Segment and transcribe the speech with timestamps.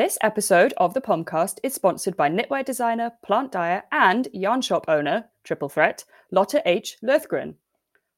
[0.00, 4.86] This episode of the Pomcast is sponsored by knitwear designer, plant dyer, and yarn shop
[4.88, 6.96] owner, triple threat, Lotta H.
[7.04, 7.56] Löthgren.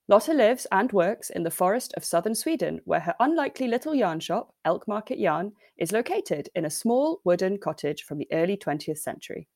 [0.06, 4.20] Lotta lives and works in the forest of southern Sweden, where her unlikely little yarn
[4.20, 8.98] shop, Elk Market Yarn, is located in a small wooden cottage from the early 20th
[8.98, 9.48] century.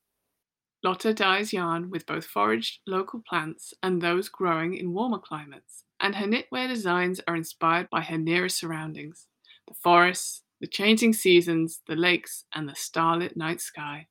[0.83, 6.15] Lotta dyes yarn with both foraged local plants and those growing in warmer climates, and
[6.15, 9.27] her knitwear designs are inspired by her nearest surroundings
[9.65, 14.07] the forests, the changing seasons, the lakes, and the starlit night sky.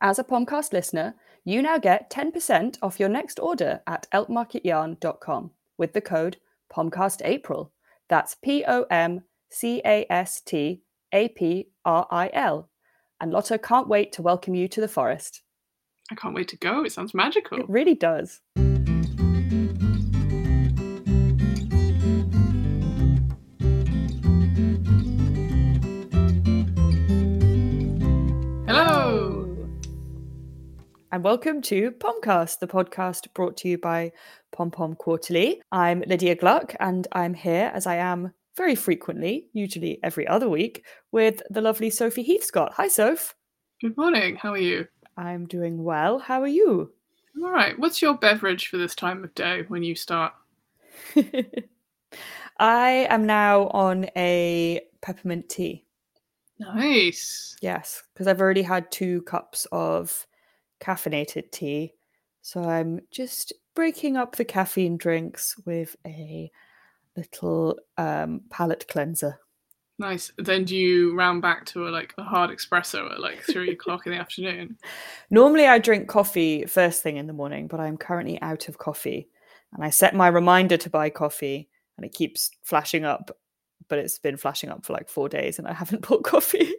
[0.00, 5.92] As a Pomcast listener, you now get 10% off your next order at elkmarketyarn.com with
[5.92, 6.38] the code
[6.72, 7.70] POMCASTAPRIL.
[8.08, 12.68] That's P O M C A S T A P R I L.
[13.20, 15.42] And Lotta can't wait to welcome you to the forest.
[16.10, 16.84] I can't wait to go.
[16.84, 17.58] It sounds magical.
[17.58, 18.40] It really does.
[31.14, 34.10] And welcome to Pomcast, the podcast brought to you by
[34.50, 35.62] Pom Pom Quarterly.
[35.70, 40.84] I'm Lydia Gluck, and I'm here as I am very frequently, usually every other week,
[41.12, 42.72] with the lovely Sophie Heathscott.
[42.72, 43.36] Hi, Soph.
[43.80, 44.34] Good morning.
[44.34, 44.88] How are you?
[45.16, 46.18] I'm doing well.
[46.18, 46.90] How are you?
[47.36, 47.78] I'm all right.
[47.78, 50.32] What's your beverage for this time of day when you start?
[52.58, 55.84] I am now on a peppermint tea.
[56.58, 57.56] Nice.
[57.62, 60.26] Yes, because I've already had two cups of
[60.84, 61.94] caffeinated tea.
[62.42, 66.50] So I'm just breaking up the caffeine drinks with a
[67.16, 69.38] little um, palate cleanser.
[69.98, 70.32] Nice.
[70.38, 74.06] Then do you round back to a like a hard espresso at like three o'clock
[74.06, 74.76] in the afternoon?
[75.30, 79.28] Normally I drink coffee first thing in the morning, but I'm currently out of coffee.
[79.72, 83.36] And I set my reminder to buy coffee and it keeps flashing up,
[83.88, 86.72] but it's been flashing up for like four days and I haven't bought coffee.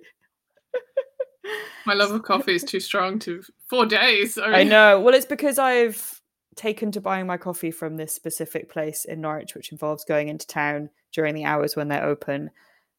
[1.86, 4.38] My love of coffee is too strong to four days.
[4.38, 5.00] I know.
[5.00, 6.22] Well, it's because I've
[6.56, 10.48] taken to buying my coffee from this specific place in Norwich, which involves going into
[10.48, 12.50] town during the hours when they're open.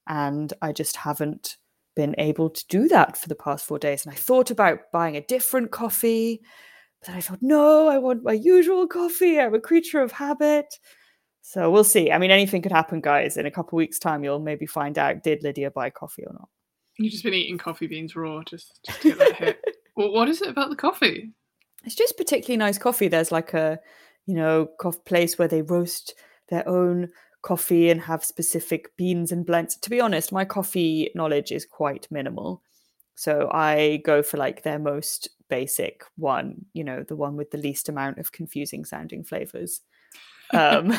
[0.07, 1.57] And I just haven't
[1.97, 4.05] been able to do that for the past four days.
[4.05, 6.43] And I thought about buying a different coffee,
[7.05, 9.41] but I thought, no, I want my usual coffee.
[9.41, 10.79] I'm a creature of habit.
[11.41, 12.11] So we'll see.
[12.11, 13.37] I mean, anything could happen, guys.
[13.37, 16.49] In a couple weeks' time, you'll maybe find out did Lydia buy coffee or not.
[16.99, 19.65] You've just been eating coffee beans raw just, just to get that hit.
[19.97, 21.33] well, what is it about the coffee?
[21.85, 23.09] It's just particularly nice coffee.
[23.09, 23.79] There's like a,
[24.27, 26.15] you know, coffee place where they roast
[26.49, 27.11] their own
[27.43, 29.77] coffee and have specific beans and blends.
[29.77, 32.63] To be honest, my coffee knowledge is quite minimal.
[33.15, 37.59] So I go for like their most basic one, you know, the one with the
[37.59, 39.83] least amount of confusing sounding flavors.
[40.53, 40.97] Um,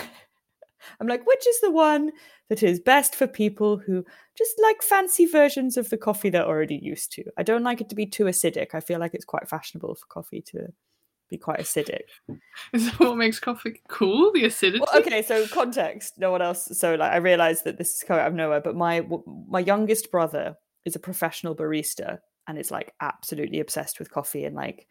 [1.00, 2.12] I'm like, which is the one
[2.50, 4.06] that is best for people who
[4.38, 7.24] just like fancy versions of the coffee they're already used to?
[7.38, 8.74] I don't like it to be too acidic.
[8.74, 10.68] I feel like it's quite fashionable for coffee to
[11.30, 12.02] be quite acidic.
[12.74, 14.32] Is that what makes coffee cool?
[14.32, 14.80] The acidity?
[14.80, 16.18] Well, okay, so context.
[16.18, 16.70] No one else.
[16.78, 19.06] So like, I realized that this is coming out of nowhere, but my
[19.48, 20.56] my youngest brother
[20.86, 24.88] is a professional barista and is like absolutely obsessed with coffee and like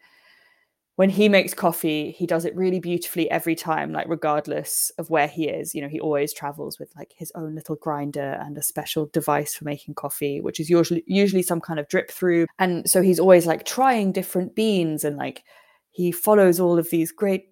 [0.97, 5.27] when he makes coffee, he does it really beautifully every time, like regardless of where
[5.27, 5.75] he is.
[5.75, 9.53] You know, he always travels with like his own little grinder and a special device
[9.53, 12.47] for making coffee, which is usually usually some kind of drip through.
[12.57, 15.43] And so he's always like trying different beans and like
[15.91, 17.43] he follows all of these great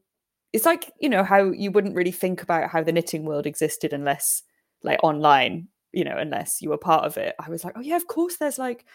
[0.52, 3.94] it's like, you know, how you wouldn't really think about how the knitting world existed
[3.94, 4.42] unless
[4.82, 7.36] like online, you know, unless you were part of it.
[7.40, 8.86] I was like, oh yeah, of course there's like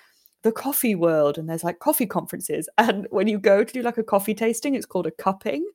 [0.42, 3.98] the coffee world and there's like coffee conferences and when you go to do like
[3.98, 5.66] a coffee tasting it's called a cupping.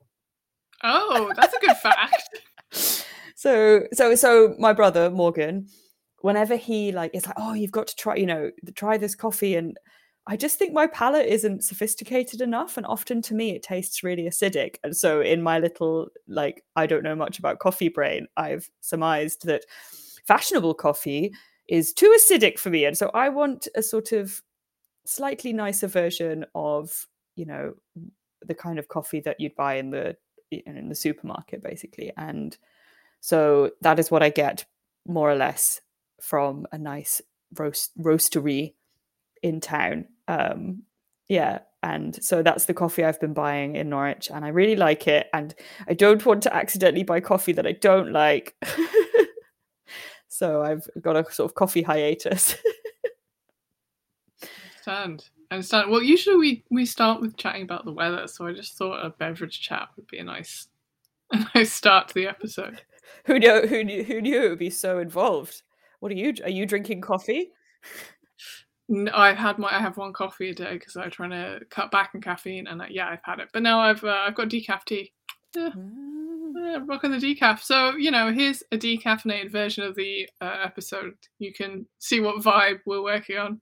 [0.83, 2.29] Oh that's a good fact.
[3.37, 5.67] So so so my brother morgan
[6.21, 9.55] whenever he like is like oh you've got to try you know try this coffee
[9.55, 9.77] and
[10.25, 14.23] i just think my palate isn't sophisticated enough and often to me it tastes really
[14.23, 18.67] acidic and so in my little like i don't know much about coffee brain i've
[18.81, 19.65] surmised that
[20.25, 21.31] fashionable coffee
[21.67, 24.41] is too acidic for me and so i want a sort of
[25.05, 27.73] slightly nicer version of you know
[28.45, 30.15] the kind of coffee that you'd buy in the
[30.51, 32.57] in the supermarket basically and
[33.19, 34.65] so that is what i get
[35.07, 35.81] more or less
[36.21, 37.21] from a nice
[37.57, 38.73] roast roastery
[39.43, 40.83] in town um
[41.27, 45.07] yeah and so that's the coffee i've been buying in norwich and i really like
[45.07, 45.55] it and
[45.87, 48.55] i don't want to accidentally buy coffee that i don't like.
[50.27, 52.55] So i've got a sort of coffee hiatus
[54.87, 55.29] understand.
[55.51, 55.91] I understand.
[55.91, 59.09] Well, usually we we start with chatting about the weather, so I just thought a
[59.11, 60.67] beverage chat would be a nice
[61.31, 62.81] a nice start to the episode.
[63.25, 63.67] Who knew?
[63.67, 64.03] Who knew?
[64.03, 65.61] Who knew it would be so involved?
[65.99, 66.33] What are you?
[66.43, 67.51] Are you drinking coffee?
[68.87, 71.91] No, I've had my I have one coffee a day because I'm trying to cut
[71.91, 73.49] back on caffeine, and uh, yeah, I've had it.
[73.53, 75.11] But now I've uh, I've got decaf tea.
[75.55, 76.51] Yeah, Mm.
[76.55, 77.61] yeah, rocking the decaf.
[77.61, 81.13] So you know, here's a decaffeinated version of the uh, episode.
[81.39, 83.61] You can see what vibe we're working on.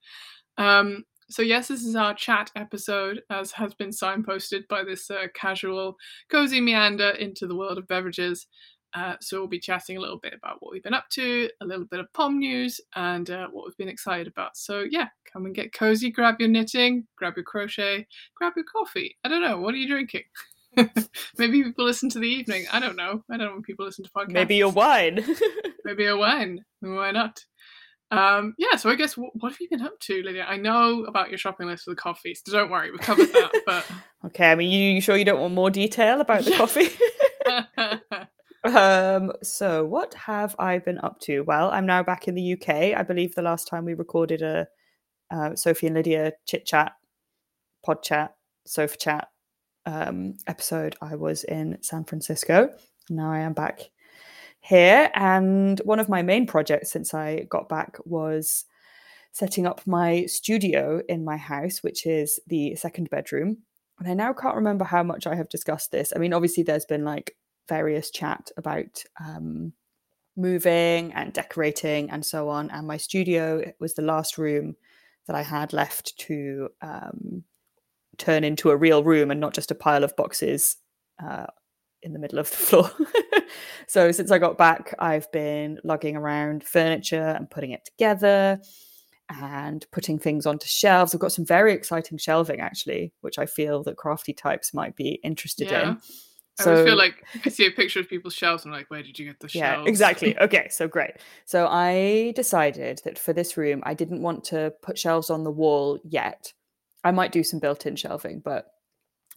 [0.57, 5.27] Um, so yes, this is our chat episode, as has been signposted by this uh,
[5.33, 5.95] casual,
[6.29, 8.47] cozy meander into the world of beverages.
[8.93, 11.65] Uh, so we'll be chatting a little bit about what we've been up to, a
[11.65, 14.55] little bit of POM news, and uh, what we've been excited about.
[14.55, 19.17] So yeah, come and get cozy, grab your knitting, grab your crochet, grab your coffee.
[19.23, 20.23] I don't know, what are you drinking?
[21.37, 22.65] Maybe people listen to the evening.
[22.71, 23.23] I don't know.
[23.29, 24.27] I don't know when people listen to podcasts.
[24.33, 25.23] Maybe your wine.
[25.85, 26.63] Maybe a wine.
[26.79, 27.39] Why not?
[28.13, 30.45] Um, yeah, so I guess what, what have you been up to, Lydia?
[30.47, 33.51] I know about your shopping list for the coffee, so don't worry, we've covered that.
[33.65, 33.85] But
[34.25, 36.89] okay, I mean, you, you sure you don't want more detail about the coffee?
[38.75, 41.41] um, so what have I been up to?
[41.41, 42.97] Well, I'm now back in the UK.
[42.97, 44.67] I believe the last time we recorded a
[45.31, 46.93] uh, Sophie and Lydia chit chat,
[47.83, 48.35] pod chat,
[48.65, 49.27] sofa chat
[49.85, 52.69] um, episode, I was in San Francisco.
[53.09, 53.89] Now I am back
[54.63, 55.11] here.
[55.13, 58.65] And one of my main projects since I got back was
[59.33, 63.57] setting up my studio in my house, which is the second bedroom.
[63.99, 66.13] And I now can't remember how much I have discussed this.
[66.15, 67.35] I mean, obviously, there's been like
[67.67, 69.73] various chat about um,
[70.37, 72.69] moving and decorating and so on.
[72.71, 74.75] And my studio was the last room
[75.27, 77.43] that I had left to um,
[78.17, 80.77] turn into a real room and not just a pile of boxes
[81.21, 81.47] uh,
[82.03, 82.91] in the middle of the floor.
[83.87, 88.59] so since I got back, I've been lugging around furniture and putting it together
[89.29, 91.13] and putting things onto shelves.
[91.13, 95.19] I've got some very exciting shelving actually, which I feel that crafty types might be
[95.23, 95.91] interested Yeah.
[95.91, 95.97] in.
[96.59, 99.01] I always feel like I see a picture of people's shelves and I'm like, where
[99.01, 99.89] did you get the yeah, shelves?
[99.89, 100.37] exactly.
[100.41, 101.13] Okay, so great.
[101.45, 105.51] So I decided that for this room, I didn't want to put shelves on the
[105.51, 106.53] wall yet.
[107.03, 108.67] I might do some built-in shelving, but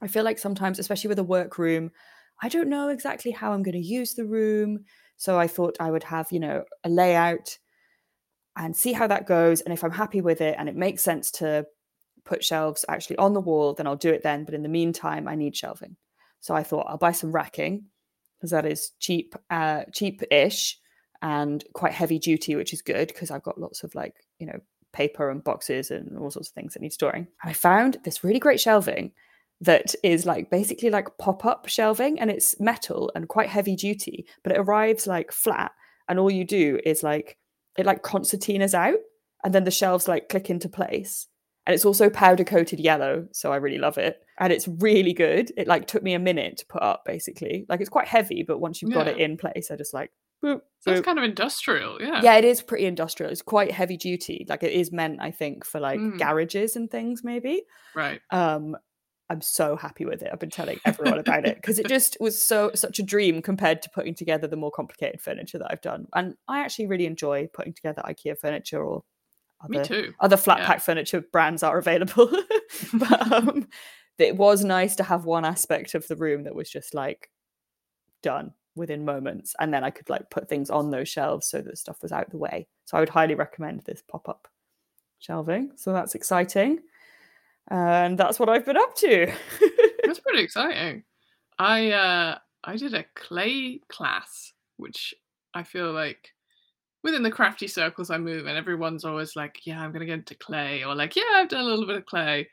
[0.02, 1.90] I feel like sometimes, especially with a workroom,
[2.42, 4.84] I don't know exactly how I'm going to use the room.
[5.16, 7.58] So I thought I would have, you know, a layout
[8.56, 9.60] and see how that goes.
[9.60, 11.66] And if I'm happy with it and it makes sense to
[12.24, 14.44] put shelves actually on the wall, then I'll do it then.
[14.44, 15.96] But in the meantime, I need shelving.
[16.40, 17.86] So I thought I'll buy some racking
[18.38, 20.78] because that is cheap, uh, cheap-ish
[21.22, 24.58] and quite heavy duty, which is good because I've got lots of like, you know,
[24.92, 27.26] paper and boxes and all sorts of things that need storing.
[27.42, 29.12] And I found this really great shelving
[29.60, 34.52] that is like basically like pop-up shelving and it's metal and quite heavy duty, but
[34.52, 35.72] it arrives like flat
[36.08, 37.38] and all you do is like
[37.78, 38.98] it like concertinas out
[39.44, 41.26] and then the shelves like click into place.
[41.66, 44.20] And it's also powder coated yellow, so I really love it.
[44.38, 45.50] And it's really good.
[45.56, 47.66] It like took me a minute to put up basically.
[47.68, 50.12] Like it's quite heavy, but once you've got it in place, I just like
[50.44, 52.20] boop, So it's kind of industrial, yeah.
[52.22, 53.32] Yeah, it is pretty industrial.
[53.32, 54.46] It's quite heavy duty.
[54.48, 56.18] Like it is meant, I think, for like Mm.
[56.18, 57.62] garages and things, maybe.
[57.96, 58.20] Right.
[58.30, 58.76] Um,
[59.28, 60.30] I'm so happy with it.
[60.32, 63.82] I've been telling everyone about it because it just was so such a dream compared
[63.82, 66.06] to putting together the more complicated furniture that I've done.
[66.14, 69.02] And I actually really enjoy putting together IKEA furniture or
[69.60, 70.66] other other flat Yeah.
[70.66, 72.30] pack furniture brands are available.
[72.94, 73.68] but um,
[74.18, 77.30] it was nice to have one aspect of the room that was just like
[78.22, 81.78] done within moments, and then I could like put things on those shelves so that
[81.78, 82.68] stuff was out the way.
[82.84, 84.48] So I would highly recommend this pop up
[85.18, 85.72] shelving.
[85.76, 86.80] So that's exciting,
[87.68, 89.32] and that's what I've been up to.
[90.04, 91.04] That's pretty exciting.
[91.58, 95.14] I uh I did a clay class, which
[95.54, 96.30] I feel like
[97.02, 100.34] within the crafty circles I move in, everyone's always like, "Yeah, I'm gonna get into
[100.36, 102.48] clay," or like, "Yeah, I've done a little bit of clay."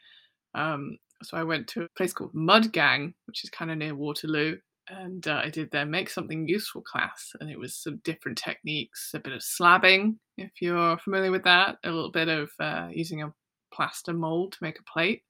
[0.55, 3.95] Um, so I went to a place called Mud Gang, which is kind of near
[3.95, 4.57] Waterloo,
[4.89, 9.11] and uh, I did their make something useful class, and it was some different techniques,
[9.13, 13.21] a bit of slabbing, if you're familiar with that, a little bit of uh, using
[13.23, 13.33] a
[13.73, 15.23] plaster mold to make a plate,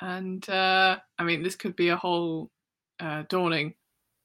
[0.00, 2.50] and uh, I mean, this could be a whole
[3.00, 3.74] uh, dawning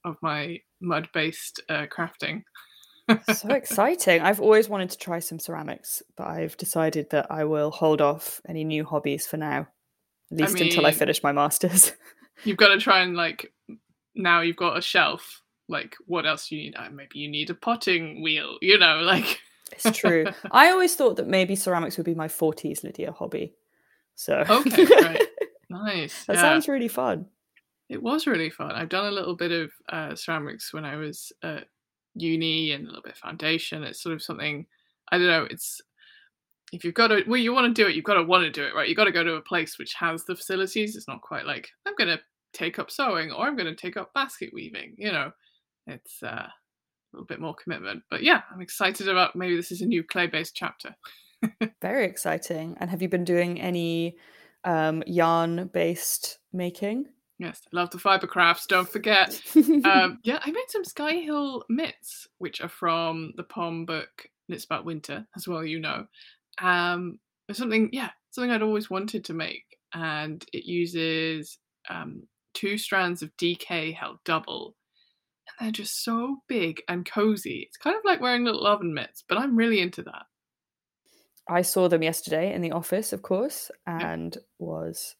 [0.04, 2.42] of my mud-based uh, crafting.
[3.34, 4.20] so exciting.
[4.20, 8.40] I've always wanted to try some ceramics, but I've decided that I will hold off
[8.48, 9.68] any new hobbies for now,
[10.32, 11.92] at least until I finish my masters.
[12.44, 13.52] You've got to try and like
[14.14, 15.42] now you've got a shelf.
[15.68, 16.74] Like, what else do you need?
[16.76, 18.58] Uh, maybe you need a potting wheel.
[18.60, 19.40] You know, like
[19.72, 20.26] It's true.
[20.50, 23.54] I always thought that maybe ceramics would be my 40s Lydia hobby.
[24.14, 25.22] So Okay, right.
[25.70, 26.24] nice.
[26.26, 26.42] that yeah.
[26.42, 27.26] sounds really fun.
[27.88, 28.72] It was really fun.
[28.72, 31.68] I've done a little bit of uh, ceramics when I was at
[32.14, 33.84] uni and a little bit of foundation.
[33.84, 34.66] It's sort of something
[35.12, 35.46] I don't know.
[35.50, 35.80] It's
[36.72, 37.94] if you've got to well, you want to do it.
[37.94, 38.88] You've got to want to do it, right?
[38.88, 40.96] You've got to go to a place which has the facilities.
[40.96, 42.20] It's not quite like I'm going to
[42.52, 44.94] take up sewing or I'm going to take up basket weaving.
[44.98, 45.30] You know,
[45.86, 46.48] it's uh,
[47.16, 48.02] little bit more commitment.
[48.10, 50.94] But yeah, I'm excited about maybe this is a new clay based chapter.
[51.82, 52.76] Very exciting.
[52.80, 54.16] And have you been doing any
[54.64, 57.06] um, yarn based making?
[57.38, 58.66] Yes, I love the fiber crafts.
[58.66, 59.40] Don't forget.
[59.56, 64.86] um, yeah, I made some Skyhill mitts, which are from the Pom book Knits About
[64.86, 65.64] Winter, as well.
[65.64, 66.06] You know,
[66.62, 67.18] um,
[67.48, 67.90] it's something.
[67.92, 71.58] Yeah, something I'd always wanted to make, and it uses
[71.90, 72.22] um,
[72.54, 74.74] two strands of DK held double,
[75.60, 77.64] they're just so big and cozy.
[77.66, 80.26] It's kind of like wearing little oven mitts, but I'm really into that.
[81.48, 85.14] I saw them yesterday in the office, of course, and was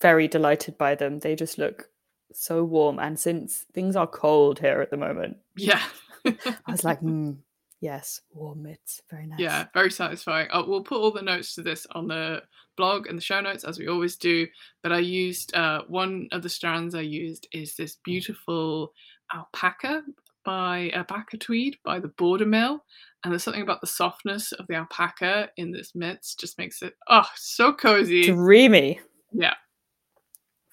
[0.00, 1.20] very delighted by them.
[1.20, 1.88] They just look
[2.32, 2.98] so warm.
[2.98, 5.82] And since things are cold here at the moment, yeah,
[6.26, 6.34] I
[6.68, 7.36] was like, mm,
[7.80, 9.38] yes, warm mitts, very nice.
[9.38, 10.48] Yeah, very satisfying.
[10.52, 12.42] Oh, we'll put all the notes to this on the
[12.76, 14.48] blog and the show notes as we always do.
[14.82, 18.92] But I used uh, one of the strands I used is this beautiful
[19.34, 20.02] alpaca
[20.44, 22.84] by alpaca tweed by the Border Mill,
[23.22, 26.94] and there's something about the softness of the alpaca in this mitts just makes it
[27.08, 29.00] oh so cozy, dreamy.
[29.32, 29.54] Yeah,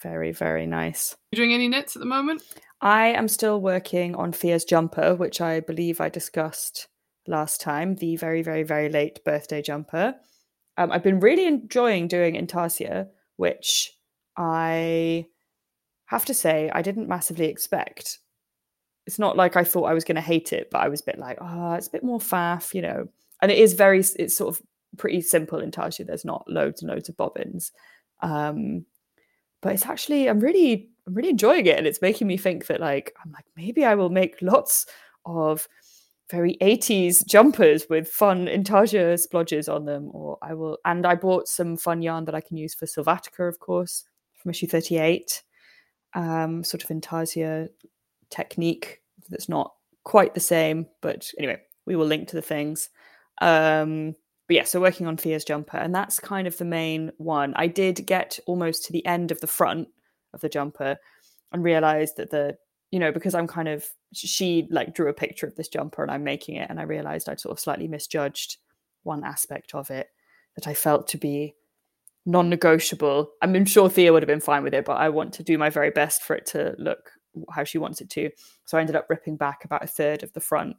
[0.01, 1.15] very very nice.
[1.31, 2.41] You doing any knits at the moment?
[2.81, 6.87] I am still working on Fia's jumper, which I believe I discussed
[7.27, 7.95] last time.
[7.95, 10.15] The very very very late birthday jumper.
[10.77, 13.91] Um, I've been really enjoying doing Intarsia, which
[14.37, 15.27] I
[16.05, 18.19] have to say I didn't massively expect
[19.09, 21.05] it's not like I thought I was going to hate it, but I was a
[21.05, 23.07] bit like, oh, it's a bit more faff, you know.
[23.41, 24.61] And it is very, it's sort of
[24.97, 26.05] pretty simple Intarsia.
[26.05, 27.71] There's not loads and loads of bobbins,
[28.21, 28.85] um,
[29.63, 32.79] but it's actually I'm really, I'm really enjoying it, and it's making me think that
[32.79, 34.85] like I'm like maybe I will make lots
[35.25, 35.67] of
[36.29, 41.47] very 80s jumpers with fun intarsia splodges on them or i will and i bought
[41.47, 45.41] some fun yarn that i can use for Sylvatica, of course from issue 38
[46.13, 47.67] um sort of intarsia
[48.29, 50.87] technique that's not quite the same.
[51.01, 52.89] But anyway, we will link to the things.
[53.41, 54.15] Um,
[54.47, 57.53] but yeah, so working on Fia's jumper, and that's kind of the main one.
[57.55, 59.87] I did get almost to the end of the front
[60.33, 60.97] of the jumper
[61.51, 62.57] and realized that the,
[62.89, 66.11] you know, because I'm kind of, she like drew a picture of this jumper and
[66.11, 68.57] I'm making it, and I realized I'd sort of slightly misjudged
[69.03, 70.07] one aspect of it
[70.55, 71.53] that I felt to be
[72.25, 73.29] non negotiable.
[73.43, 75.69] I'm sure Thea would have been fine with it, but I want to do my
[75.69, 77.11] very best for it to look
[77.51, 78.29] how she wants it to.
[78.65, 80.75] So I ended up ripping back about a third of the front.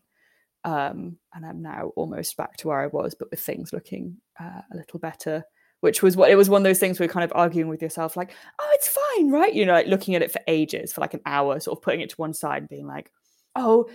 [0.64, 4.61] Um, and I'm now almost back to where I was, but with things looking uh,
[4.73, 5.45] a little better.
[5.83, 7.80] Which was what it was one of those things where you're kind of arguing with
[7.80, 9.54] yourself, like, oh, it's fine, right?
[9.54, 12.02] You know, like looking at it for ages, for like an hour, sort of putting
[12.02, 13.11] it to one side and being like,
[13.57, 13.88] oh,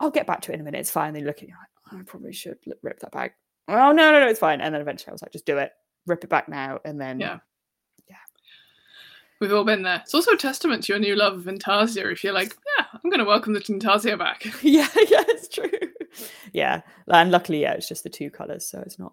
[0.00, 0.80] I'll get back to it in a minute.
[0.80, 1.14] It's fine.
[1.14, 3.36] Then looking, like, oh, I probably should rip that back.
[3.68, 4.60] Oh, no, no, no, it's fine.
[4.60, 5.70] And then eventually I was like, just do it,
[6.08, 6.80] rip it back now.
[6.84, 7.38] And then yeah.
[9.40, 10.00] We've all been there.
[10.04, 13.10] It's also a testament to your new love of Intarsia if you're like, yeah, I'm
[13.10, 14.44] going to welcome the Intarsia back.
[14.62, 15.70] yeah, yeah, it's true.
[16.52, 19.12] Yeah, and luckily, yeah, it's just the two colors, so it's not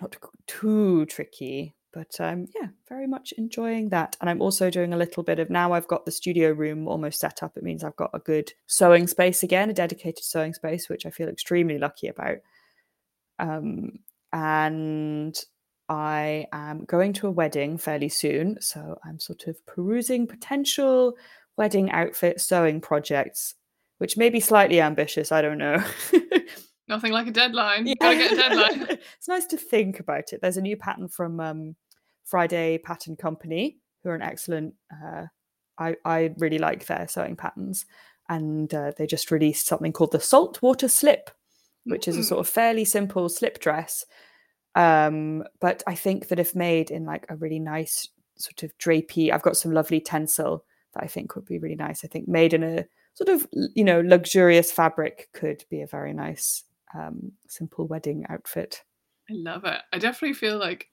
[0.00, 0.16] not
[0.46, 1.74] too tricky.
[1.92, 4.16] But um, yeah, very much enjoying that.
[4.20, 7.18] And I'm also doing a little bit of now I've got the studio room almost
[7.18, 7.56] set up.
[7.56, 11.10] It means I've got a good sewing space again, a dedicated sewing space, which I
[11.10, 12.36] feel extremely lucky about.
[13.40, 13.98] Um,
[14.32, 15.36] and
[15.90, 21.16] I am going to a wedding fairly soon, so I'm sort of perusing potential
[21.56, 23.56] wedding outfit sewing projects,
[23.98, 25.32] which may be slightly ambitious.
[25.32, 25.82] I don't know.
[26.88, 27.88] Nothing like a deadline.
[27.88, 27.94] Yeah.
[28.00, 28.82] Gotta get a deadline.
[29.18, 30.40] it's nice to think about it.
[30.40, 31.74] There's a new pattern from um,
[32.24, 34.74] Friday Pattern Company, who are an excellent.
[34.92, 35.26] Uh,
[35.76, 37.84] I I really like their sewing patterns,
[38.28, 41.32] and uh, they just released something called the Saltwater Slip,
[41.82, 42.08] which mm.
[42.08, 44.04] is a sort of fairly simple slip dress
[44.74, 48.08] um, but I think that if made in like a really nice
[48.38, 50.60] sort of drapey, I've got some lovely tencel
[50.94, 52.04] that I think would be really nice.
[52.04, 52.84] I think made in a
[53.14, 58.82] sort of you know luxurious fabric could be a very nice um, simple wedding outfit.
[59.30, 59.80] I love it.
[59.92, 60.88] I definitely feel like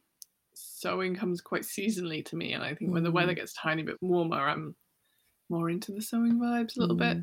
[0.53, 2.93] sewing comes quite seasonally to me, and I think mm.
[2.93, 3.37] when the weather mm.
[3.37, 4.75] gets tiny bit warmer, I'm
[5.49, 6.99] more into the sewing vibes a little mm.
[6.99, 7.17] bit.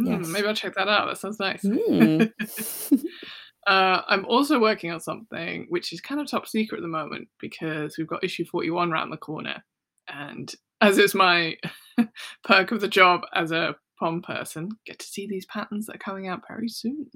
[0.00, 0.28] Mm, yes.
[0.28, 1.06] Maybe I'll check that out.
[1.08, 1.64] That sounds nice.
[3.66, 7.28] Uh, I'm also working on something which is kind of top secret at the moment
[7.40, 9.64] because we've got issue 41 around the corner.
[10.08, 11.56] And as is my
[12.44, 16.00] perk of the job as a POM person, get to see these patterns that are
[16.00, 17.06] coming out very soon.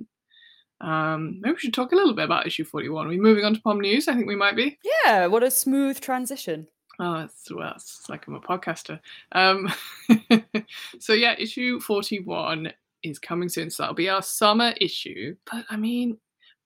[0.80, 3.06] Um, maybe we should talk a little bit about issue 41.
[3.06, 4.08] Are we moving on to POM News?
[4.08, 4.78] I think we might be.
[5.04, 6.66] Yeah, what a smooth transition.
[6.98, 8.98] Oh, it's, well, it's like I'm a podcaster.
[9.32, 9.72] Um,
[10.98, 13.70] so, yeah, issue 41 is coming soon.
[13.70, 15.36] So that'll be our summer issue.
[15.50, 16.18] But I mean,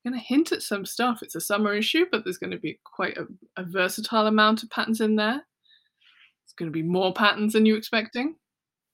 [0.05, 1.21] going to hint at some stuff.
[1.23, 4.71] It's a summer issue, but there's going to be quite a, a versatile amount of
[4.71, 5.43] patterns in there.
[6.45, 8.37] It's going to be more patterns than you expecting.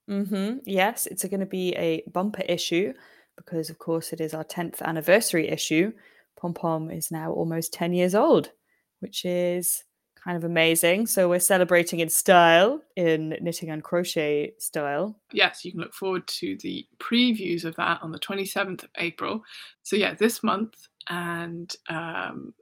[0.09, 0.59] Mm-hmm.
[0.65, 2.93] Yes, it's going to be a bumper issue
[3.37, 5.93] because, of course, it is our 10th anniversary issue.
[6.41, 8.51] Pom Pom is now almost 10 years old,
[9.01, 9.85] which is
[10.23, 11.07] kind of amazing.
[11.07, 15.19] So we're celebrating in style, in knitting and crochet style.
[15.33, 19.43] Yes, you can look forward to the previews of that on the 27th of April.
[19.83, 20.75] So, yeah, this month.
[21.09, 22.55] And um,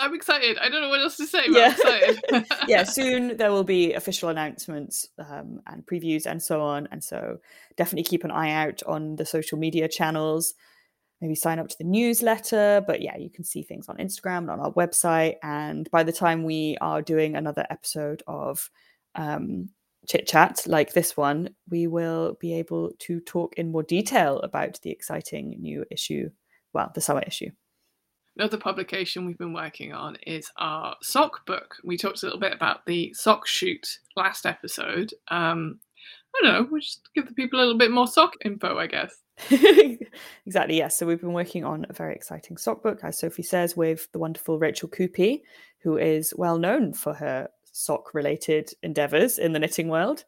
[0.00, 0.58] I'm excited.
[0.58, 1.66] I don't know what else to say, but Yeah.
[1.66, 2.46] I'm excited.
[2.68, 6.88] yeah, soon there will be official announcements um, and previews and so on.
[6.90, 7.38] And so
[7.76, 10.54] definitely keep an eye out on the social media channels.
[11.20, 12.82] Maybe sign up to the newsletter.
[12.86, 15.36] But yeah, you can see things on Instagram and on our website.
[15.42, 18.70] And by the time we are doing another episode of
[19.14, 19.70] um,
[20.08, 24.80] Chit Chat like this one, we will be able to talk in more detail about
[24.82, 26.30] the exciting new issue,
[26.74, 27.50] well, the summer issue.
[28.36, 31.76] Another publication we've been working on is our sock book.
[31.84, 35.14] We talked a little bit about the sock shoot last episode.
[35.28, 35.78] Um,
[36.34, 38.88] I don't know, we'll just give the people a little bit more sock info, I
[38.88, 39.14] guess.
[40.46, 40.98] exactly, yes.
[40.98, 44.18] So we've been working on a very exciting sock book, as Sophie says, with the
[44.18, 45.42] wonderful Rachel Coopey,
[45.78, 50.24] who is well known for her sock related endeavors in the knitting world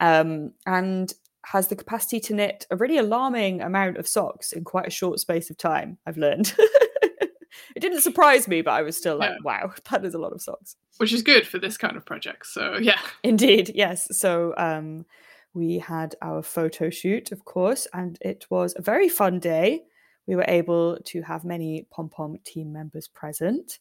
[0.00, 1.12] um, and
[1.46, 5.20] has the capacity to knit a really alarming amount of socks in quite a short
[5.20, 6.54] space of time, I've learned.
[6.58, 10.42] it didn't surprise me, but I was still like, wow, that is a lot of
[10.42, 10.76] socks.
[10.98, 12.46] Which is good for this kind of project.
[12.46, 13.00] So, yeah.
[13.22, 14.06] Indeed, yes.
[14.18, 15.06] So um,
[15.54, 19.82] we had our photo shoot, of course, and it was a very fun day.
[20.26, 23.78] We were able to have many pom pom team members present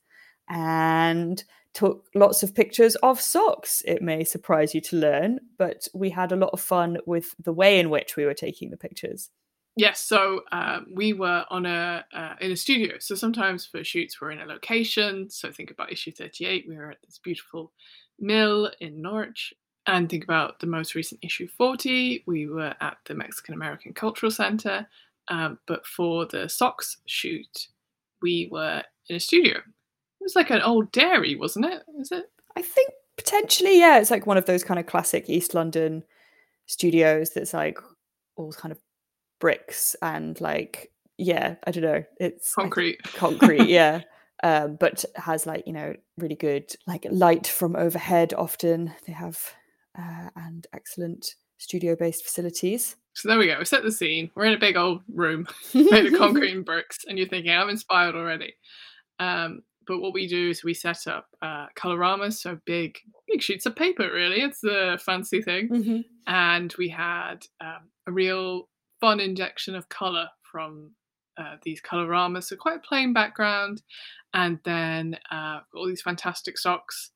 [0.49, 3.83] and took lots of pictures of socks.
[3.85, 7.53] It may surprise you to learn, but we had a lot of fun with the
[7.53, 9.29] way in which we were taking the pictures.
[9.75, 12.95] Yes, so um, we were on a uh, in a studio.
[12.99, 15.29] So sometimes for shoots we're in a location.
[15.29, 16.65] So think about issue thirty eight.
[16.67, 17.71] We were at this beautiful
[18.19, 19.53] mill in Norwich,
[19.85, 22.23] and think about the most recent issue forty.
[22.27, 24.87] We were at the Mexican American Cultural Center.
[25.29, 27.67] Um, but for the socks shoot,
[28.21, 29.59] we were in a studio.
[30.29, 31.81] Was like an old dairy, wasn't it?
[31.87, 32.29] Was it?
[32.55, 36.03] I think potentially, yeah, it's like one of those kind of classic East London
[36.67, 37.79] studios that's like
[38.35, 38.79] all kind of
[39.39, 42.03] bricks and like, yeah, I don't know.
[42.19, 43.01] It's Concrete.
[43.15, 44.01] concrete, yeah.
[44.43, 48.93] Um, but has like, you know, really good like light from overhead often.
[49.07, 49.37] They have
[49.97, 52.95] uh, and excellent studio based facilities.
[53.13, 53.57] So there we go.
[53.59, 54.31] We set the scene.
[54.35, 57.69] We're in a big old room made of concrete and bricks, and you're thinking, I'm
[57.69, 58.53] inspired already.
[59.19, 63.65] Um, but what we do is we set up uh, coloramas, so big, big sheets
[63.65, 64.07] of paper.
[64.13, 65.67] Really, it's the fancy thing.
[65.67, 66.05] Mhm.
[66.27, 68.69] And we had um, a real
[69.01, 70.91] fun injection of color from
[71.37, 72.43] uh, these coloramas.
[72.43, 73.81] So quite a plain background,
[74.31, 77.09] and then uh, all these fantastic socks.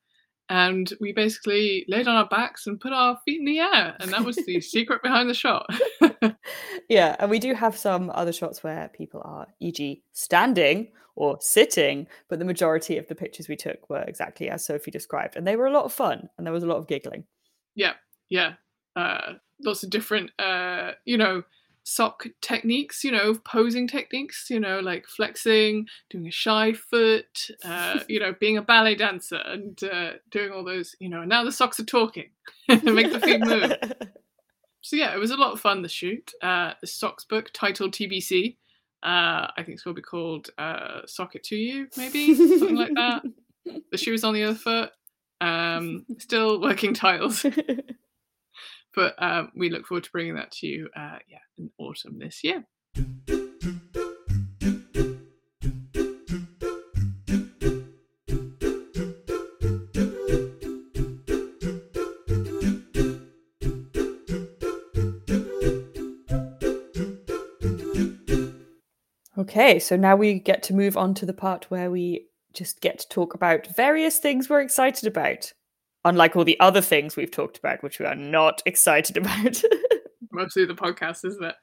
[0.53, 4.13] And we basically laid on our backs and put our feet in the air, and
[4.13, 5.65] that was the secret behind the shot.
[6.89, 12.05] yeah, and we do have some other shots where people are, e.g., standing or sitting,
[12.29, 15.55] but the majority of the pictures we took were exactly as Sophie described, and they
[15.55, 17.23] were a lot of fun, and there was a lot of giggling.
[17.73, 17.93] yeah,
[18.29, 18.53] yeah.
[18.95, 19.33] Uh,
[19.65, 21.41] lots of different, uh, you know,
[21.83, 27.99] sock techniques, you know, posing techniques, you know, like flexing, doing a shy foot, uh,
[28.07, 31.43] you know, being a ballet dancer and uh, doing all those, you know, and now
[31.43, 32.29] the socks are talking
[32.69, 33.73] and make the feet move.
[34.81, 36.31] So yeah, it was a lot of fun, the shoot.
[36.41, 38.57] Uh, the socks book titled TBC.
[39.03, 42.75] Uh, I think it's going to be called uh, Sock It To You, maybe, something
[42.75, 43.23] like that.
[43.91, 44.91] The shoes on the other foot.
[45.41, 47.45] Um, still working titles
[48.95, 52.43] but um, we look forward to bringing that to you uh, yeah in autumn this
[52.43, 52.65] year
[69.55, 72.99] Okay, so now we get to move on to the part where we just get
[72.99, 75.51] to talk about various things we're excited about.
[76.05, 79.61] Unlike all the other things we've talked about, which we are not excited about.
[80.31, 81.55] mostly the podcast isn't it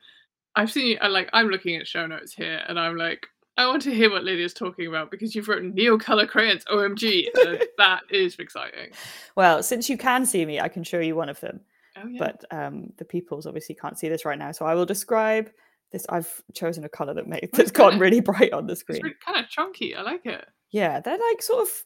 [0.57, 3.27] i've seen I like i'm looking at show notes here and i'm like
[3.57, 7.57] i want to hear what lydia's talking about because you've written neocolor crayons omg uh,
[7.79, 8.91] that is exciting
[9.37, 11.61] well, since you can see me, I can show you one of them.
[11.97, 14.85] oh yeah But um, the peoples obviously can't see this right now, so I will
[14.87, 15.51] describe
[15.93, 16.05] this.
[16.09, 19.03] I've chosen a color that made that's gone really bright on the it's screen.
[19.03, 21.85] really kind of chunky i like it Yeah, they're like sort of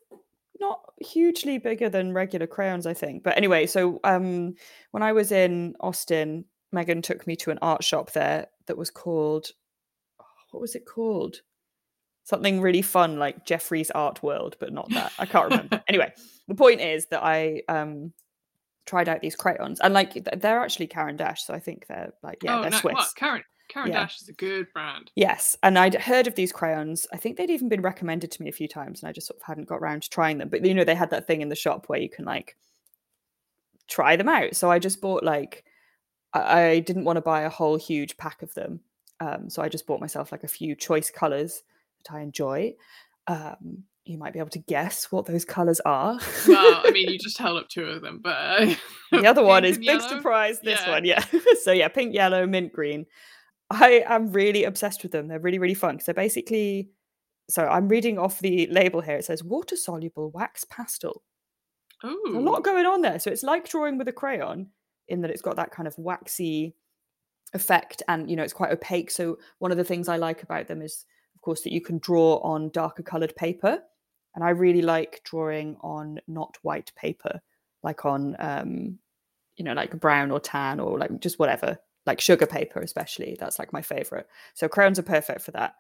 [0.61, 3.23] not hugely bigger than regular crayons, I think.
[3.23, 4.55] But anyway, so um,
[4.93, 8.90] when I was in Austin, Meghan took me to an art shop there that was
[8.90, 9.49] called
[10.21, 11.37] oh, what was it called?
[12.25, 15.12] Something really fun like Jeffrey's Art World, but not that.
[15.19, 15.83] I can't remember.
[15.88, 16.12] anyway,
[16.49, 18.12] the point is that I um
[18.87, 22.43] tried out these crayons and like they're actually Caran d'Ache, so I think they're like
[22.43, 22.95] yeah, oh they're no, Swiss.
[22.95, 24.00] what karen Caran Yeah.
[24.05, 25.11] d'Ache is a good brand.
[25.16, 27.07] Yes, and I'd heard of these crayons.
[27.12, 29.40] I think they'd even been recommended to me a few times, and I just sort
[29.40, 30.48] of hadn't got around to trying them.
[30.48, 32.57] But you know, they had that thing in the shop where you can like
[33.88, 34.55] try them out.
[34.57, 35.64] So I just bought like
[36.33, 38.81] I, I didn't want to buy a whole huge pack of them,
[39.20, 41.62] um, so I just bought myself like a few choice colors
[42.07, 42.74] that I enjoy.
[43.27, 46.18] Um, you might be able to guess what those colors are.
[46.46, 48.74] Well, I mean, you just held up two of them, but uh,
[49.12, 50.07] the other one is big yellow?
[50.09, 50.61] surprise.
[50.61, 50.90] This Yeah.
[50.90, 51.24] one, yeah.
[51.62, 53.07] so yeah, pink, yellow, mint green.
[53.74, 55.28] I am really obsessed with them.
[55.28, 56.00] They're really, really fun.
[56.00, 56.90] So basically,
[57.48, 59.16] so I'm reading off the label here.
[59.16, 61.22] It says water soluble wax pastel.
[62.02, 63.18] There's a lot going on there.
[63.18, 64.68] So it's like drawing with a crayon
[65.08, 66.74] in that it's got that kind of waxy
[67.52, 69.10] effect and you know it's quite opaque.
[69.10, 71.98] So one of the things I like about them is of course that you can
[71.98, 73.78] draw on darker colored paper.
[74.34, 77.40] And I really like drawing on not white paper,
[77.82, 78.98] like on um,
[79.56, 83.37] you know, like brown or tan or like just whatever, like sugar paper especially.
[83.38, 84.29] That's like my favorite.
[84.55, 85.75] So crayons are perfect for that.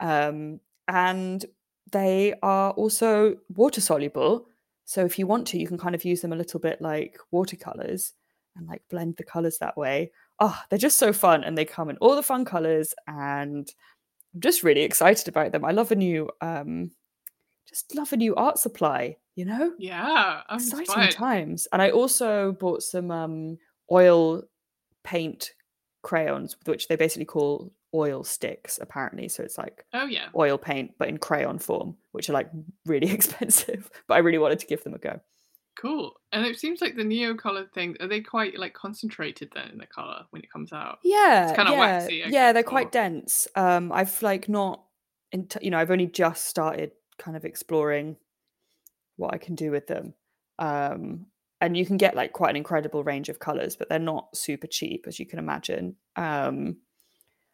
[0.00, 1.44] Um, and
[1.92, 4.46] they are also water soluble.
[4.84, 7.18] So if you want to, you can kind of use them a little bit like
[7.30, 8.12] watercolors
[8.56, 10.12] and like blend the colors that way.
[10.40, 13.68] Oh, they're just so fun and they come in all the fun colors and
[14.34, 15.64] I'm just really excited about them.
[15.64, 16.90] I love a new um
[17.68, 19.72] just love a new art supply, you know?
[19.78, 21.10] yeah, I'm exciting inspired.
[21.10, 21.66] times.
[21.72, 23.58] And I also bought some um
[23.90, 24.42] oil
[25.02, 25.52] paint
[26.04, 29.28] crayons, which they basically call oil sticks, apparently.
[29.28, 32.50] So it's like Oh yeah, oil paint, but in crayon form, which are like
[32.86, 33.90] really expensive.
[34.08, 35.20] But I really wanted to give them a go.
[35.76, 36.14] cool.
[36.32, 37.96] And it seems like the neo colored thing.
[38.00, 41.00] Are they quite like concentrated then in the color when it comes out?
[41.02, 42.52] Yeah, it's kinda yeah, waxy, I yeah.
[42.52, 43.46] They're guess, quite dense.
[43.54, 44.84] Um, I've like not,
[45.32, 48.16] in you know, I've only just started kind of exploring
[49.16, 50.14] what I can do with them.
[50.58, 51.26] Um,
[51.64, 54.66] and you can get like quite an incredible range of colors, but they're not super
[54.66, 55.96] cheap, as you can imagine.
[56.14, 56.76] Um,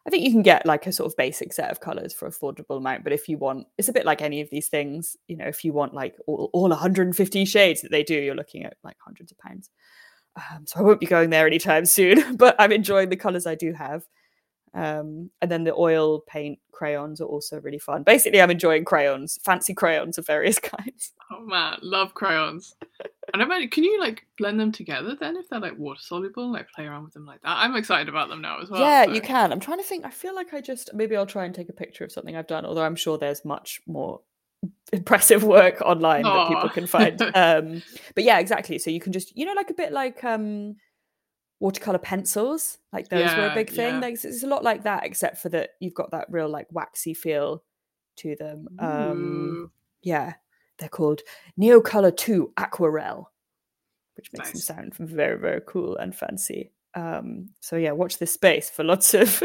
[0.04, 2.78] I think you can get like a sort of basic set of colors for affordable
[2.78, 5.16] amount, but if you want, it's a bit like any of these things.
[5.28, 8.64] You know, if you want like all, all 150 shades that they do, you're looking
[8.64, 9.70] at like hundreds of pounds.
[10.36, 13.54] Um, so I won't be going there anytime soon, but I'm enjoying the colors I
[13.54, 14.02] do have.
[14.74, 18.02] Um, and then the oil paint crayons are also really fun.
[18.02, 21.12] Basically, I'm enjoying crayons, fancy crayons of various kinds.
[21.30, 22.74] Oh man, love crayons.
[23.32, 26.52] And I can you like blend them together then if they're like water soluble and
[26.52, 27.56] like play around with them like that?
[27.58, 28.80] I'm excited about them now as well.
[28.80, 29.52] yeah, so- you can.
[29.52, 30.04] I'm trying to think.
[30.04, 32.46] I feel like I just maybe I'll try and take a picture of something I've
[32.46, 34.20] done, although I'm sure there's much more
[34.92, 37.20] impressive work online that people can find.
[37.34, 37.82] um,
[38.14, 38.78] but yeah, exactly.
[38.78, 40.76] So you can just, you know, like a bit like um,
[41.60, 43.94] watercolor pencils, like those were a big thing.
[43.94, 44.00] yeah.
[44.00, 46.66] Like, it's- it's a lot like that, except for that you've got that real like
[46.72, 47.62] waxy feel
[48.16, 48.68] to them.
[48.78, 49.18] Um,
[49.64, 49.70] Ooh,
[50.02, 50.34] yeah,
[50.80, 51.20] they're called
[51.58, 53.30] Neocolor 2 Aquarelle,
[54.16, 54.66] which makes Nice.
[54.66, 56.72] them sound very, very cool and fancy.
[56.94, 59.40] Um, so yeah, watch this space for lots of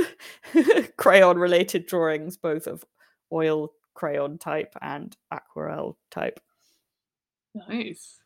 [0.97, 2.83] crayon related drawings, both of
[3.31, 6.39] oil crayon type and aquarelle type.
[7.69, 8.19] nice.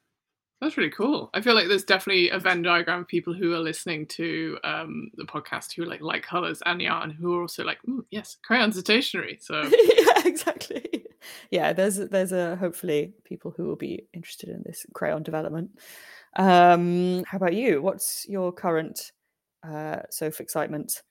[0.61, 1.29] That's really cool.
[1.33, 5.09] I feel like there's definitely a Venn diagram of people who are listening to um,
[5.15, 8.77] the podcast who like like colors and yarn, who are also like, "Mm, yes, crayons
[8.77, 9.37] are stationery.
[9.41, 11.05] So yeah, exactly.
[11.51, 15.79] Yeah, there's there's a hopefully people who will be interested in this crayon development.
[16.35, 17.81] Um, how about you?
[17.81, 19.11] What's your current
[19.63, 21.03] uh Soph excitement?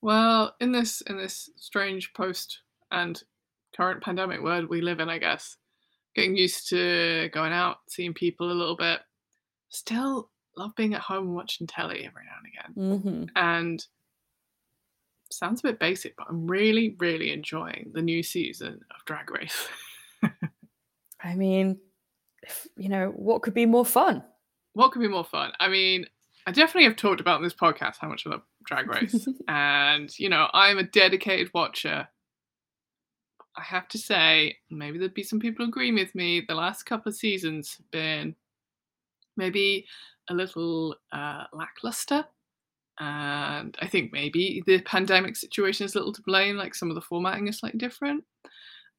[0.00, 3.22] Well, in this in this strange post and
[3.76, 5.56] current pandemic world we live in, I guess,
[6.14, 9.00] getting used to going out, seeing people a little bit.
[9.70, 13.00] Still love being at home watching telly every now and again.
[13.06, 13.86] hmm And
[15.32, 19.68] sounds a bit basic, but I'm really, really enjoying the new season of Drag Race.
[21.22, 21.78] I mean,
[22.76, 24.24] you know, what could be more fun?
[24.74, 25.52] what could be more fun?
[25.60, 26.06] I mean,
[26.46, 29.28] I definitely have talked about in this podcast how much I love Drag Race.
[29.48, 32.08] and, you know, I'm a dedicated watcher.
[33.56, 36.42] I have to say, maybe there'd be some people agreeing with me.
[36.46, 38.34] The last couple of seasons have been
[39.36, 39.86] maybe
[40.30, 42.24] a little uh, lackluster.
[43.02, 46.94] And I think maybe the pandemic situation is a little to blame, like some of
[46.94, 48.22] the formatting is slightly different.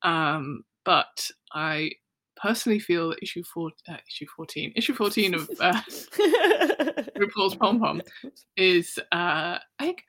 [0.01, 1.91] Um, but I
[2.35, 5.79] personally feel that issue four, uh, issue fourteen, issue fourteen of uh,
[7.17, 8.01] RuPaul's Pom Pom
[8.57, 10.03] is, uh, I think,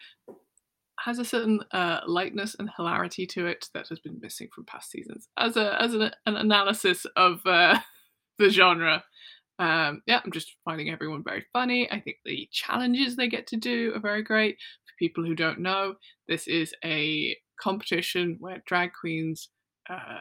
[0.99, 4.91] has a certain uh, lightness and hilarity to it that has been missing from past
[4.91, 5.29] seasons.
[5.39, 7.79] As a as an, an analysis of uh,
[8.39, 9.05] the genre,
[9.59, 11.91] um, yeah, I'm just finding everyone very funny.
[11.91, 14.57] I think the challenges they get to do are very great.
[14.87, 15.95] For people who don't know,
[16.29, 19.49] this is a competition where drag queens
[19.89, 20.21] uh,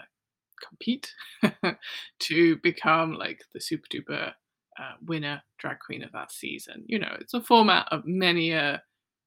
[0.67, 1.11] compete
[2.19, 4.33] to become like the super duper
[4.79, 6.83] uh, winner drag queen of that season.
[6.85, 8.81] You know, it's a format of many a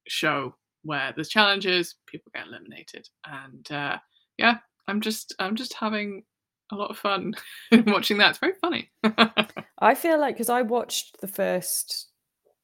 [0.07, 3.97] show where there's challenges, people get eliminated, and uh,
[4.37, 6.23] yeah, I'm just I'm just having
[6.71, 7.33] a lot of fun
[7.87, 8.29] watching that.
[8.31, 8.89] It's very funny.
[9.79, 12.07] I feel like because I watched the first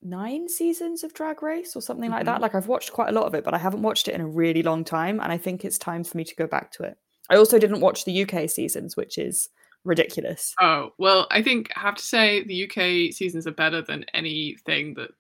[0.02, 2.39] nine seasons of Drag Race or something like that.
[2.39, 2.41] Mhm.
[2.41, 4.28] Like I've watched quite a lot of it, but I haven't watched it in a
[4.28, 6.97] really long time, and I think it's time for me to go back to it.
[7.30, 9.49] I also didn't watch the UK seasons, which is
[9.86, 10.54] ridiculous.
[10.60, 14.93] Oh, well, I think I have to say the UK seasons are better than anything
[14.95, 15.12] that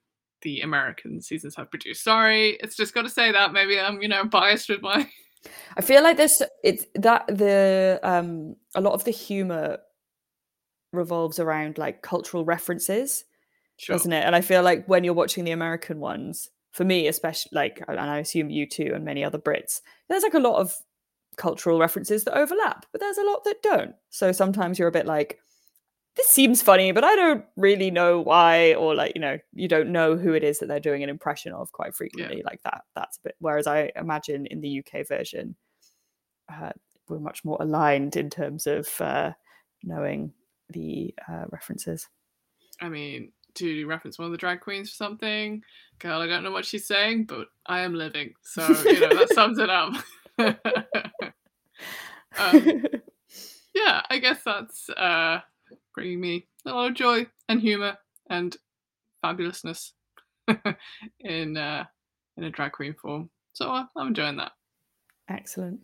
[0.41, 2.03] the American seasons have produced.
[2.03, 3.53] Sorry, it's just got to say that.
[3.53, 5.07] Maybe I'm, you know, biased with my.
[5.77, 9.77] I feel like this it's that the um a lot of the humor
[10.93, 13.25] revolves around like cultural references,
[13.77, 13.95] Sure.
[13.95, 14.23] doesn't it?
[14.23, 17.99] And I feel like when you're watching the American ones, for me especially, like, and
[17.99, 20.75] I assume you too, and many other Brits, there's like a lot of
[21.37, 23.95] cultural references that overlap, but there's a lot that don't.
[24.09, 25.39] So sometimes you're a bit like,
[26.15, 29.91] this seems funny, but I don't really know why, or like, you know, you don't
[29.91, 32.83] know who it is that they're doing an impression of quite frequently, like that.
[32.95, 33.35] That's a bit.
[33.39, 35.55] Whereas I imagine in the UK version,
[36.51, 36.71] uh,
[37.09, 39.31] we're much more aligned in terms of uh,
[39.81, 40.33] knowing
[40.69, 42.07] the uh, references.
[42.81, 45.61] I mean, to reference one of the drag queens for something,
[45.99, 48.33] girl, I don't know what she's saying, but I am living.
[48.41, 49.93] So, you know, that sums it up.
[52.39, 52.83] um,
[53.73, 55.39] yeah, I guess that's uh,
[55.93, 57.97] bringing me a lot of joy and humor
[58.29, 58.55] and
[59.23, 59.91] fabulousness
[61.19, 61.85] in uh,
[62.37, 63.29] in a drag queen form.
[63.53, 64.53] So uh, I'm enjoying that.
[65.29, 65.79] Excellent.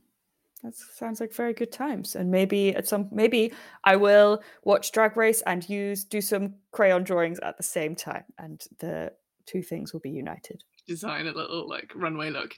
[0.64, 2.16] That sounds like very good times.
[2.16, 7.04] And maybe at some maybe I will watch Drag Race and use do some crayon
[7.04, 9.14] drawings at the same time, and the
[9.46, 10.64] two things will be united.
[10.88, 12.56] Design a little like runway look.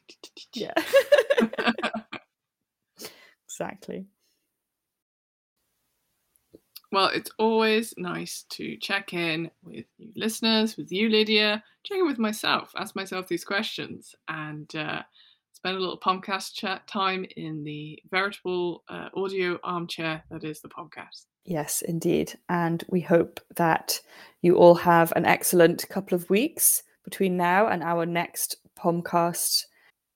[0.54, 0.74] Yeah.
[3.46, 4.08] exactly.
[6.92, 12.06] Well, it's always nice to check in with you listeners, with you, Lydia, check in
[12.06, 15.04] with myself, ask myself these questions, and uh,
[15.62, 20.68] spend a little podcast chat time in the veritable uh, audio armchair that is the
[20.68, 21.26] podcast.
[21.46, 22.34] Yes, indeed.
[22.50, 24.02] And we hope that
[24.42, 29.66] you all have an excellent couple of weeks between now and our next podcast.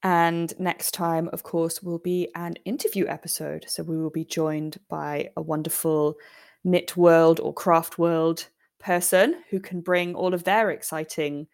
[0.02, 3.66] And next time, of course, will be an interview episode.
[3.68, 6.16] So we will be joined by a wonderful
[6.64, 8.48] knit world or craft world
[8.80, 11.46] person who can bring all of their exciting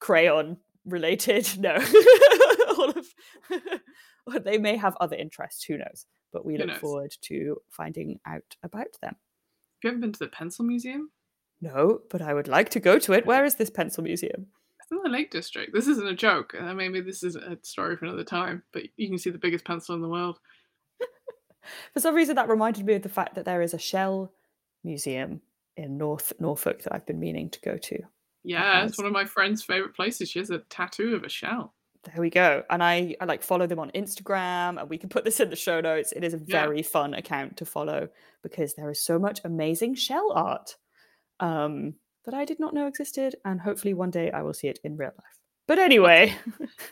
[0.00, 1.78] crayon related no
[4.26, 6.78] well, they may have other interests who knows but we Who look knows?
[6.78, 11.10] forward to finding out about them Have you ever been to the Pencil Museum?
[11.60, 14.46] no but i would like to go to it where is this pencil museum
[14.80, 15.72] It's in the Lake District.
[15.72, 16.54] This isn't a joke.
[16.54, 19.64] Uh, maybe this is a story for another time, but you can see the biggest
[19.64, 20.38] pencil in the world.
[21.94, 24.32] for some reason that reminded me of the fact that there is a shell
[24.84, 25.40] museum
[25.76, 27.98] in north norfolk that i've been meaning to go to
[28.44, 30.30] Yeah, it's one of my friend's favorite places.
[30.30, 31.74] She has a tattoo of a shell.
[32.06, 32.62] There we go.
[32.70, 35.56] And i i like follow them on instagram and we can put this in the
[35.56, 36.12] show notes.
[36.12, 36.60] It is a Yeah.
[36.64, 38.08] very fun account to follow
[38.42, 40.76] because there is so much amazing shell art
[41.40, 44.78] um that i did not know existed and hopefully one day i will see it
[44.84, 45.38] in real life.
[45.68, 46.34] But anyway.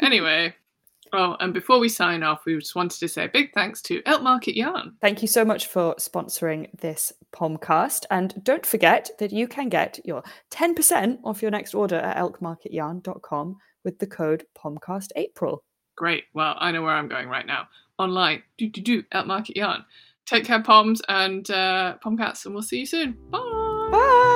[0.01, 0.55] Anyway,
[1.13, 4.03] oh, and before we sign off, we just wanted to say a big thanks to
[4.05, 4.95] Elk Market Yarn.
[5.01, 8.05] thank you so much for sponsoring this pomcast.
[8.11, 13.57] And don't forget that you can get your 10% off your next order at elkmarketyarn.com
[13.85, 15.59] with the code pomcastapril
[15.97, 16.25] Great.
[16.35, 17.69] Well, I know where I'm going right now.
[17.99, 18.43] Online.
[18.59, 19.03] Do do do.
[19.13, 19.85] at Market Yarn.
[20.27, 23.13] Take care, Poms and uh, Pomcats, and we'll see you soon.
[23.31, 23.39] Bye.
[23.93, 24.31] bye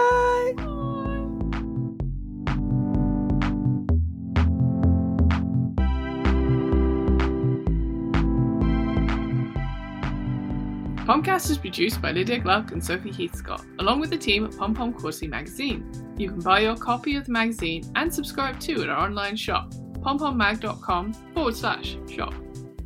[11.08, 14.74] Pomcast is produced by Lydia Gluck and Sophie Heathscott, along with the team at Pom
[14.74, 15.90] Pom Quarterly magazine.
[16.18, 19.72] You can buy your copy of the magazine and subscribe to at our online shop,
[20.00, 22.34] pompommag.com forward slash shop.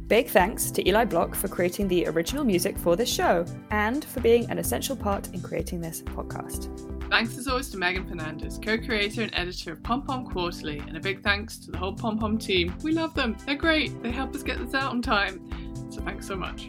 [0.07, 4.21] Big thanks to Eli Block for creating the original music for this show and for
[4.21, 6.71] being an essential part in creating this podcast.
[7.11, 10.97] Thanks as always to Meghan Fernandes, co creator and editor of Pom Pom Quarterly, and
[10.97, 12.73] a big thanks to the whole Pom Pom team.
[12.85, 15.41] We love them, they're great, they help us get this out on time.
[15.91, 16.69] So thanks so much.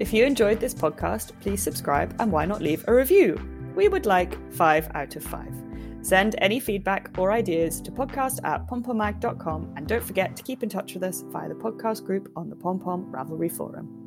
[0.00, 3.38] If you enjoyed this podcast, please subscribe and why not leave a review?
[3.76, 5.52] We would like five out of five.
[6.00, 10.70] Send any feedback or ideas to podcast at pompommag.com and don't forget to keep in
[10.70, 13.99] touch with us via the podcast group on the Pom Pom Ravelry Forum.